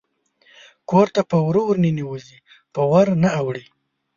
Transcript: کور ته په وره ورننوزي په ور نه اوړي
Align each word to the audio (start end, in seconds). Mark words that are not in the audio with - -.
کور 0.89 1.07
ته 1.15 1.21
په 1.29 1.37
وره 1.47 1.61
ورننوزي 1.67 2.37
په 2.73 2.81
ور 2.91 3.07
نه 3.23 3.29
اوړي 3.39 3.65